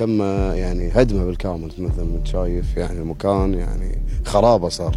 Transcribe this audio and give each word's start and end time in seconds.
تم 0.00 0.22
يعني 0.54 0.90
هدمه 0.94 1.24
بالكامل 1.24 1.66
مثل 1.78 2.02
ما 2.02 2.16
أنت 2.16 2.26
شايف 2.26 2.76
يعني 2.76 2.98
المكان 2.98 3.54
يعني 3.54 4.02
خرابة 4.24 4.68
صار 4.68 4.96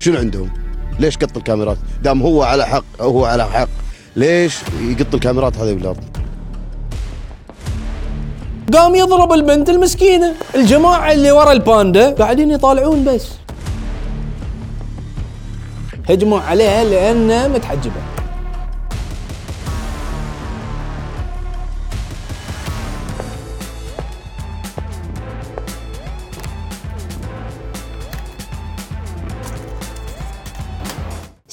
شنو 0.00 0.18
عندهم؟ 0.18 0.50
ليش 0.98 1.16
قط 1.16 1.36
الكاميرات؟ 1.36 1.76
دام 2.02 2.22
هو 2.22 2.42
على 2.42 2.66
حق 2.66 2.84
هو 3.00 3.24
على 3.24 3.44
حق 3.46 3.68
ليش 4.16 4.58
يقط 4.80 5.14
الكاميرات 5.14 5.56
هذه 5.56 5.74
بالأرض؟ 5.74 6.04
قام 8.72 8.94
يضرب 8.94 9.32
البنت 9.32 9.70
المسكينة 9.70 10.34
الجماعة 10.54 11.12
اللي 11.12 11.30
ورا 11.32 11.52
الباندا 11.52 12.10
قاعدين 12.10 12.50
يطالعون 12.50 13.04
بس 13.04 13.28
هجموا 16.08 16.40
عليها 16.40 16.84
لأنها 16.84 17.48
متحجبة 17.48 18.17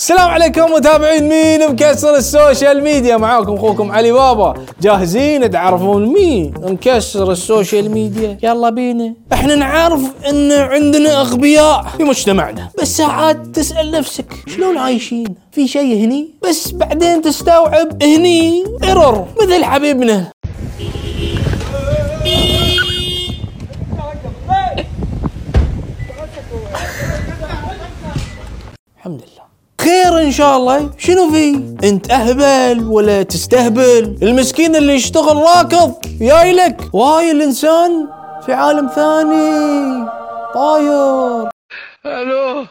السلام 0.06 0.30
عليكم 0.30 0.74
متابعين 0.74 1.30
مين؟ 1.30 1.70
مكسر 1.70 2.16
ال 2.16 2.25
social 2.25 2.84
media. 2.84 3.18
معاكم 3.18 3.54
أخوكم 3.54 3.92
علي 3.92 4.12
بابا. 4.12 4.54
جاهزين 4.82 5.52
تعرفون 5.52 6.06
مين؟ 6.06 6.54
مكسر 6.62 7.32
ال 7.32 7.40
social 7.40 7.92
media. 7.92 8.38
يلا 8.44 8.70
بينا. 8.70 9.14
إحنا 9.34 9.56
نعرف 9.56 10.02
إن 10.30 10.52
عندنا 10.52 11.22
أغبياء 11.22 11.86
في 11.98 12.04
مجتمعنا. 12.04 12.70
بس 12.82 12.98
ساعات 12.98 13.38
تسأل 13.54 13.92
نفسك 13.92 14.34
شلون 14.48 14.78
عايشين؟ 14.78 15.36
في 15.52 15.68
شيء 15.68 16.06
هني؟ 16.06 16.30
بس 16.50 16.72
بعدين 16.72 17.22
تستوعب 17.22 18.04
هني 18.04 18.64
error 18.84 19.26
مثل 19.42 19.66
حبيبنا. 19.66 20.26
شاء 30.36 30.58
الله. 30.58 30.90
شنو 30.98 31.32
في؟ 31.32 31.50
انت 31.84 32.12
أهبل 32.12 32.84
ولا 32.88 33.24
تستهبل؟ 33.24 34.18
المسكين 34.22 34.76
اللي 34.76 34.94
يشتغل 34.94 35.38
راكض. 35.38 35.94
جاي 36.22 36.54
لك. 36.54 36.82
وهاي 36.94 37.32
الإنسان 37.32 38.08
في 38.46 38.54
عالم 38.54 38.88
ثاني. 38.88 40.06
طاير. 40.54 41.50
ألو. 42.06 42.66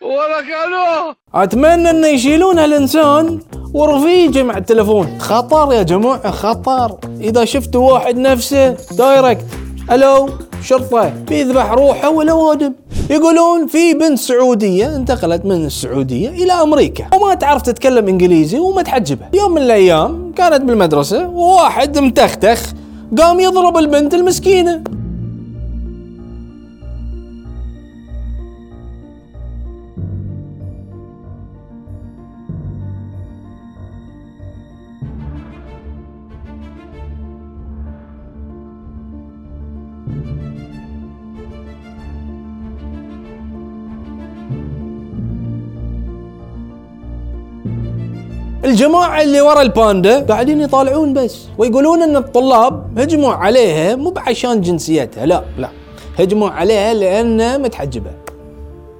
ولك 0.00 0.48
ألو. 0.66 1.14
أتمنى 1.34 1.90
انه 1.90 2.06
يشيلون 2.06 2.58
هالإنسان 2.58 3.40
ورفيجه 3.74 4.42
مع 4.42 4.56
التلفون. 4.56 5.18
خطر 5.20 5.72
يا 5.72 5.82
جماعة 5.82 6.30
خطر. 6.30 6.98
إذا 7.20 7.44
شفتوا 7.44 7.92
واحد 7.92 8.16
نفسه 8.16 8.76
دايركت 8.90 9.46
ألو. 9.92 10.28
شرطة 10.62 11.12
بيذبح 11.28 11.72
روحه 11.72 12.10
ولا 12.10 12.32
وادم 12.32 12.72
يقولون 13.10 13.66
في 13.66 13.94
بنت 13.94 14.18
سعودية 14.18 14.96
انتقلت 14.96 15.44
من 15.44 15.66
السعودية 15.66 16.28
إلى 16.28 16.52
أمريكا 16.52 17.06
وما 17.14 17.34
تعرف 17.34 17.62
تتكلم 17.62 18.08
إنجليزي 18.08 18.58
ومتحجبه 18.58 19.26
يوم 19.34 19.52
من 19.54 19.62
الأيام 19.62 20.32
كانت 20.36 20.62
بالمدرسة 20.62 21.28
وواحد 21.28 21.98
متختخ 21.98 22.62
قام 23.18 23.40
يضرب 23.40 23.76
البنت 23.76 24.14
المسكينة. 24.14 24.82
الجماعة 48.64 49.22
اللي 49.22 49.40
ورا 49.40 49.62
الباندا 49.62 50.20
قاعدين 50.20 50.60
يطالعون 50.60 51.12
بس 51.12 51.38
ويقولون 51.58 52.02
إن 52.02 52.16
الطلاب 52.16 52.98
هجموا 52.98 53.32
عليها 53.32 53.96
مو 53.96 54.10
بعشان 54.10 54.60
جنسيتها 54.60 55.26
لا 55.26 55.44
لا 55.58 55.68
هجموا 56.18 56.48
عليها 56.48 56.94
لانها 56.94 57.58
متحجبة. 57.58 58.10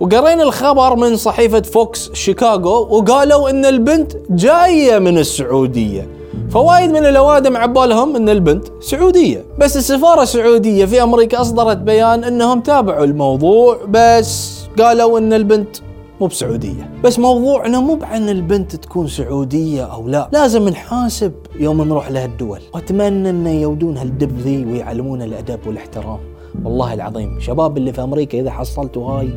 وقرينا 0.00 0.42
الخبر 0.42 0.96
من 0.96 1.16
صحيفة 1.16 1.62
فوكس 1.62 2.10
شيكاغو 2.12 2.96
وقالوا 2.96 3.50
إن 3.50 3.64
البنت 3.64 4.12
جاية 4.30 4.98
من 4.98 5.18
السعودية. 5.18 6.08
فوايد 6.50 6.90
من 6.90 7.06
الأوادم 7.06 7.56
عبالهم 7.56 8.16
إن 8.16 8.28
البنت 8.28 8.64
سعودية. 8.80 9.44
بس 9.58 9.76
السفارة 9.76 10.22
السعودية 10.22 10.84
في 10.84 11.02
أمريكا 11.02 11.40
أصدرت 11.40 11.76
بيان 11.76 12.24
إنهم 12.24 12.60
تابعوا 12.60 13.04
الموضوع 13.04 13.78
بس 13.88 14.60
قالوا 14.78 15.18
إن 15.18 15.32
البنت 15.32 15.76
مو 16.20 16.26
بسعودية. 16.26 16.90
بس 17.04 17.18
موضوعنا 17.18 17.80
مو 17.80 17.94
بعن 17.94 18.28
البنت 18.28 18.76
تكون 18.76 19.08
سعودية 19.08 19.84
أو 19.84 20.08
لا. 20.08 20.28
لازم 20.32 20.68
نحاسب 20.68 21.32
يوم 21.58 21.82
نروح 21.82 22.10
لهالدول 22.10 22.60
وأتمنى 22.74 23.30
أن 23.30 23.46
يودون 23.46 23.96
هالدب 23.98 24.38
ذي 24.38 24.64
ويعلمون 24.64 25.22
الأدب 25.22 25.66
والاحترام. 25.66 26.18
والله 26.64 26.94
العظيم 26.94 27.40
شباب 27.40 27.76
اللي 27.76 27.92
في 27.92 28.02
أمريكا 28.02 28.40
إذا 28.40 28.50
حصلتوا 28.50 29.10
هاي. 29.10 29.30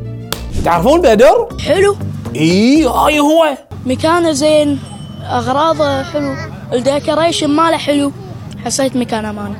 تعرفون 0.64 1.00
بدر؟ 1.00 1.48
حلو. 1.60 1.96
إي 2.36 2.84
هاي 2.84 3.20
هو. 3.20 3.56
مكانه 3.86 4.32
زين 4.32 4.78
أغراضه 5.22 6.02
حلو 6.02 6.34
ال 6.72 6.79
decoration 6.79 7.50
ماله 7.50 7.76
حلو. 7.76 8.12
حسيت 8.64 8.96
مكان 8.96 9.24
أمان. 9.24 9.54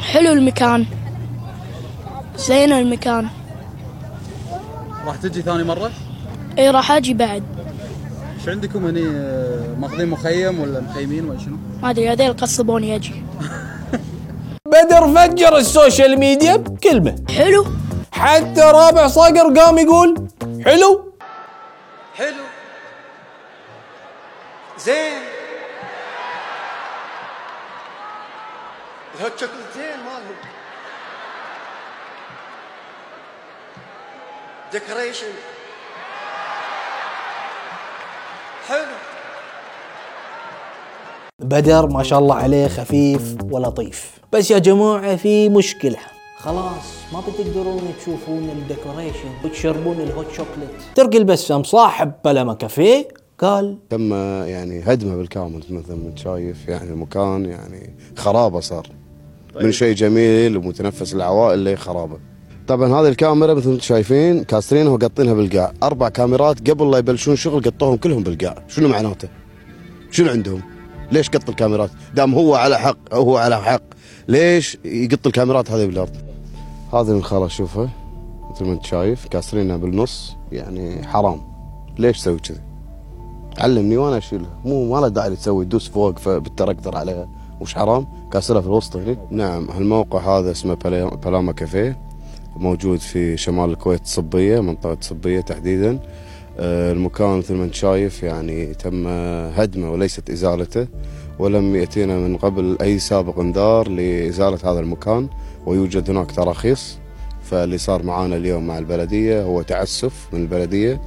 حلو 0.00 0.32
المكان. 0.32 0.86
زين 2.36 2.72
المكان. 2.72 3.26
راح 5.06 5.16
تجي 5.16 5.42
ثاني 5.42 5.64
مرة؟ 5.64 5.90
اي 6.58 6.70
راح 6.70 6.92
أجي 6.92 7.14
بعد. 7.14 7.42
إيش 8.38 8.48
عندكم 8.48 8.86
هني؟ 8.86 9.02
ماخذين 9.78 10.08
مخيم 10.08 10.60
ولا 10.60 10.80
مخيمين 10.80 11.28
ولا 11.28 11.38
شنو؟ 11.38 11.56
ما 11.82 11.90
أدري 11.90 12.12
هذيل 12.12 12.36
قصبوني 12.36 12.96
أجي. 12.96 13.24
بدر 14.66 15.14
فجر 15.14 15.56
ال 15.56 15.65
social 15.65 16.18
media 16.18 16.56
بكلمة. 16.56 17.16
حلو. 17.36 17.66
حتى 18.12 18.60
رابع 18.60 19.08
صقر 19.08 19.60
قام 19.60 19.78
يقول 19.78 20.28
حلو؟ 20.64 21.12
حلو. 22.14 22.44
زين. 24.78 25.22
ال 29.14 29.21
hot 29.21 29.40
زين 29.74 29.98
مالهم. 30.06 30.36
decoration 34.72 35.26
حلو. 38.68 38.94
بدر 41.42 41.86
ما 41.86 42.02
شاء 42.02 42.18
الله 42.18 42.34
عليه 42.34 42.68
خفيف 42.68 43.36
ولطيف. 43.50 44.18
بس 44.32 44.50
يا 44.50 44.58
جماعة 44.58 45.16
في 45.16 45.48
مشكلة. 45.48 45.98
خلاص 46.38 46.84
ما 47.12 47.20
بتقدرون 47.20 47.94
تشوفون 48.00 48.50
ال 48.50 48.57
decoration 48.57 49.30
وتشربون 49.44 50.00
ال 50.00 50.06
hot 50.06 50.26
chocolate 50.30 50.70
ترقي 50.94 51.18
البسام 51.18 51.62
صاحب 51.62 52.12
بلما 52.24 52.54
كافيه. 52.54 53.08
قال 53.38 53.78
تم 53.90 54.12
يعني 54.44 54.82
هدمه 54.86 55.16
بالكامل 55.16 55.62
مثل 55.70 55.92
ما 55.92 56.08
انت 56.08 56.18
شايف 56.18 56.68
يعني 56.68 56.90
المكان 56.90 57.44
يعني 57.44 57.96
خرابة 58.16 58.60
صار. 58.60 58.86
من 59.54 59.72
شيء 59.72 59.94
جميل 59.94 60.56
ومتنفس 60.56 61.14
العوائل 61.14 61.72
لخرابه 61.72 62.31
طبعا 62.68 62.88
هذه 62.88 63.08
الكاميرا 63.08 63.54
مثل 63.54 63.68
ما 63.68 63.74
أنتم 63.74 63.84
شايفين 63.84 64.44
كاسرينها 64.44 64.92
وقاطينها 64.92 65.34
بالقاع. 65.34 65.72
أربع 65.82 66.08
كاميرات 66.08 66.70
قبل 66.70 66.90
لا 66.90 66.98
يبلشون 66.98 67.36
شغل 67.36 67.62
قطوهم 67.62 67.96
كلهم 67.96 68.22
بالقاع. 68.22 68.64
شنو 68.68 68.88
معناته؟ 68.88 69.28
شنو 70.10 70.30
عندهم؟ 70.30 70.62
ليش 71.12 71.30
قط 71.30 71.48
الكاميرات؟ 71.48 71.90
دام 72.14 72.34
هو 72.34 72.54
على 72.54 72.78
حق 72.78 73.14
هو 73.14 73.36
على 73.36 73.60
حق 73.62 73.82
ليش 74.28 74.78
يقط 74.84 75.26
الكاميرات 75.26 75.70
هذه 75.70 75.86
بالأرض؟ 75.86 76.16
هذه 76.92 77.10
الخاله 77.10 77.48
شوفها. 77.48 77.90
مثل 78.50 78.64
ما 78.64 78.72
انت 78.72 78.84
شايف 78.86 79.26
كاسرينها 79.28 79.76
بالنص 79.76 80.36
يعني 80.52 81.06
حرام. 81.06 81.40
ليش 81.98 82.18
تسوي 82.20 82.38
كذي؟ 82.38 82.60
علمني 83.58 83.96
وأنا 83.96 84.18
أشيلها. 84.18 84.60
مو 84.64 84.94
ما 84.94 85.00
له 85.00 85.08
داعي 85.08 85.36
تسوي 85.36 85.64
تدوس 85.64 85.88
فوق 85.88 86.28
بالتراكتر 86.28 86.96
عليها. 86.96 87.28
وش 87.60 87.74
حرام؟ 87.74 88.06
كاسرها 88.32 88.60
في 88.60 88.66
الوسط 88.66 88.96
هنا 88.96 89.16
نعم 89.30 89.68
الموقع 89.78 90.38
هذا 90.38 90.50
اسمه 90.50 90.74
بلا- 90.74 91.14
بلاما 91.14 91.52
كافيه. 91.52 92.11
موجود 92.56 92.98
في 92.98 93.36
شمال 93.36 93.70
الكويت 93.70 94.06
صبية 94.06 94.60
منطقة 94.60 94.96
صبية 95.00 95.40
تحديدا. 95.40 95.98
آه، 96.58 96.92
المكان 96.92 97.38
مثل 97.38 97.54
ما 97.54 97.64
انت 97.64 97.74
شايف 97.74 98.22
يعني 98.22 98.74
تم 98.74 99.06
هدمه 99.56 99.90
وليست 99.90 100.30
إزالته 100.30 100.86
ولم 101.38 101.76
يأتينا 101.76 102.16
من 102.16 102.36
قبل 102.36 102.76
أي 102.80 102.98
سابق 102.98 103.38
إنذار 103.38 103.88
لإزالة 103.88 104.58
هذا 104.64 104.80
المكان 104.80 105.28
ويوجد 105.66 106.10
هناك 106.10 106.32
تراخيص. 106.32 106.98
فاللي 107.42 107.78
صار 107.78 108.02
معانا 108.02 108.36
اليوم 108.36 108.66
مع 108.66 108.78
البلدية 108.78 109.42
هو 109.42 109.62
تعسف 109.62 110.28
من 110.32 110.40
البلدية 110.40 111.00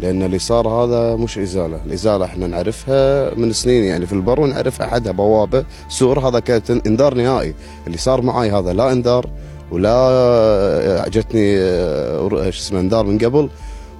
لأن 0.00 0.22
اللي 0.22 0.38
صار 0.38 0.68
هذا 0.68 1.16
مش 1.16 1.38
إزالة، 1.38 1.80
الإزالة 1.86 2.24
إحنا 2.24 2.46
نعرفها 2.46 3.34
من 3.34 3.52
سنين 3.52 3.84
يعني 3.84 4.06
في 4.06 4.12
البر 4.12 4.40
ونعرف 4.40 4.82
أحدها 4.82 5.12
بوابة 5.12 5.64
سور 5.88 6.28
هذا 6.28 6.40
كانت 6.40 6.70
إنذار 6.70 7.14
نهائي، 7.14 7.54
اللي 7.86 7.98
صار 7.98 8.22
معي 8.22 8.50
هذا 8.50 8.72
لا 8.72 8.92
إنذار 8.92 9.30
ولا 9.72 11.04
جتني 11.08 11.58
آه، 11.58 12.28
شو 12.30 12.60
اسمه 12.60 12.80
انذار 12.80 13.04
من 13.04 13.18
قبل. 13.18 13.48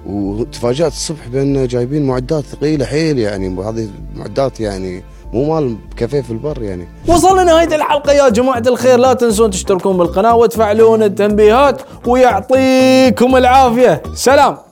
وتفاجأت 0.05 0.91
الصبح 0.91 1.27
بأن 1.27 1.67
جايبين 1.67 2.05
معدات 2.05 2.43
ثقيلة 2.43 2.85
حيل 2.85 3.19
يعني. 3.19 3.47
هذه 3.47 3.87
معدات 4.15 4.59
يعني 4.59 5.03
مو 5.33 5.53
مال 5.53 5.75
كافيه 5.97 6.21
في 6.21 6.31
البر 6.31 6.61
يعني. 6.61 6.87
وصلنا 7.07 7.41
لنهاية 7.41 7.75
الحلقة 7.75 8.13
يا 8.13 8.29
جماعة 8.29 8.63
الخير. 8.67 8.97
لا 8.97 9.13
تنسون 9.13 9.51
تشتركون 9.51 9.97
بالقناة 9.97 10.35
وتفعلون 10.35 11.03
التنبيهات 11.03 11.81
ويعطيكم 12.07 13.35
العافية. 13.35 14.03
سلام. 14.13 14.57